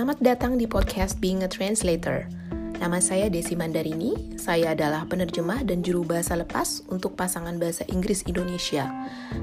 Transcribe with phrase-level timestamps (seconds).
[0.00, 2.24] Selamat datang di podcast Being a Translator.
[2.80, 8.24] Nama saya Desi Mandarini, saya adalah penerjemah dan juru bahasa lepas untuk pasangan bahasa Inggris
[8.24, 8.88] Indonesia.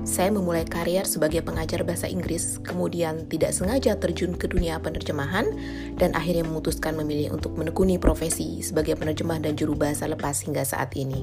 [0.02, 5.46] Saya memulai karier sebagai pengajar bahasa Inggris, kemudian tidak sengaja terjun ke dunia penerjemahan,
[5.94, 10.90] dan akhirnya memutuskan memilih untuk menekuni profesi sebagai penerjemah dan juru bahasa lepas hingga saat
[10.98, 11.22] ini.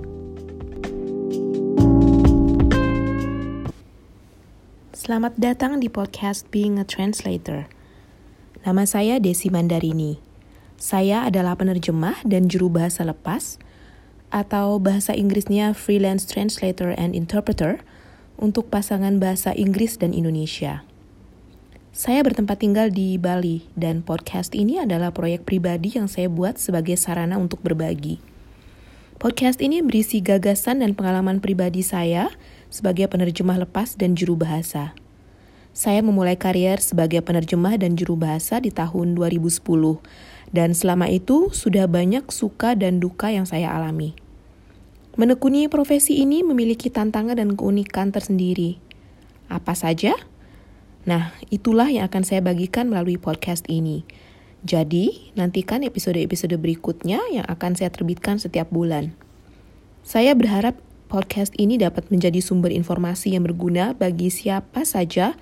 [4.94, 7.73] Selamat datang di podcast Being a Translator.
[8.64, 10.16] Nama saya Desi Mandarini.
[10.80, 13.60] Saya adalah penerjemah dan juru bahasa lepas
[14.32, 17.84] atau bahasa Inggrisnya freelance translator and interpreter
[18.40, 20.80] untuk pasangan bahasa Inggris dan Indonesia.
[21.92, 26.96] Saya bertempat tinggal di Bali dan podcast ini adalah proyek pribadi yang saya buat sebagai
[26.96, 28.16] sarana untuk berbagi.
[29.20, 32.32] Podcast ini berisi gagasan dan pengalaman pribadi saya
[32.72, 34.96] sebagai penerjemah lepas dan juru bahasa.
[35.74, 39.58] Saya memulai karier sebagai penerjemah dan juru bahasa di tahun 2010,
[40.54, 44.14] dan selama itu sudah banyak suka dan duka yang saya alami.
[45.18, 48.78] Menekuni profesi ini memiliki tantangan dan keunikan tersendiri.
[49.50, 50.14] Apa saja?
[51.10, 54.06] Nah, itulah yang akan saya bagikan melalui podcast ini.
[54.62, 59.10] Jadi, nantikan episode-episode berikutnya yang akan saya terbitkan setiap bulan.
[60.06, 60.78] Saya berharap
[61.10, 65.34] podcast ini dapat menjadi sumber informasi yang berguna bagi siapa saja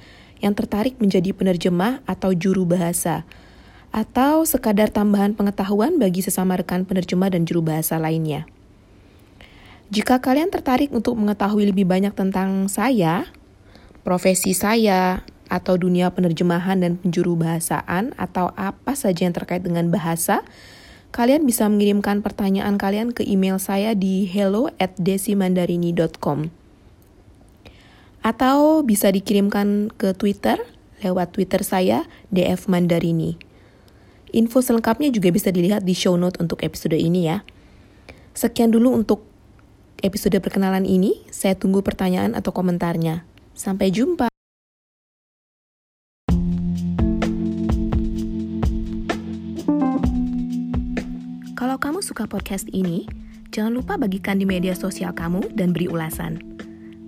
[0.42, 3.22] yang tertarik menjadi penerjemah atau juru bahasa,
[3.94, 8.44] atau sekadar tambahan pengetahuan bagi sesama rekan penerjemah dan juru bahasa lainnya.
[9.92, 13.28] Jika kalian tertarik untuk mengetahui lebih banyak tentang saya,
[14.02, 20.40] profesi saya, atau dunia penerjemahan dan penjuru bahasaan, atau apa saja yang terkait dengan bahasa,
[21.12, 24.96] kalian bisa mengirimkan pertanyaan kalian ke email saya di hello at
[28.22, 30.62] atau bisa dikirimkan ke Twitter
[31.02, 33.34] lewat Twitter saya DF Mandarini.
[34.32, 37.44] Info selengkapnya juga bisa dilihat di show note untuk episode ini ya.
[38.32, 39.28] Sekian dulu untuk
[40.00, 41.20] episode perkenalan ini.
[41.28, 43.28] Saya tunggu pertanyaan atau komentarnya.
[43.52, 44.32] Sampai jumpa.
[51.52, 53.04] Kalau kamu suka podcast ini,
[53.52, 56.40] jangan lupa bagikan di media sosial kamu dan beri ulasan.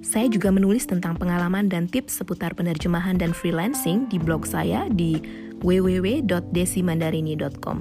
[0.04, 5.16] Saya juga menulis tentang pengalaman dan tips seputar penerjemahan dan freelancing di blog saya di
[5.64, 7.76] www.desimandarini.com.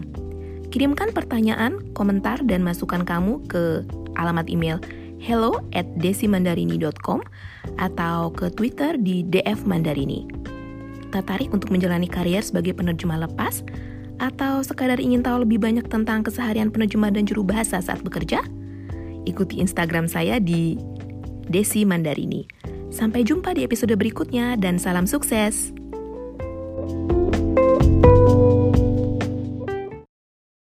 [0.71, 3.83] Kirimkan pertanyaan, komentar, dan masukan kamu ke
[4.15, 4.79] alamat email
[5.19, 7.19] hello at desimandarini.com
[7.75, 10.23] atau ke Twitter di DF Mandarini.
[11.11, 13.61] Tertarik untuk menjalani karier sebagai penerjemah lepas?
[14.17, 18.39] Atau sekadar ingin tahu lebih banyak tentang keseharian penerjemah dan juru bahasa saat bekerja?
[19.23, 20.75] Ikuti Instagram saya di
[21.49, 22.47] Desi Mandarini.
[22.93, 25.73] Sampai jumpa di episode berikutnya dan salam sukses.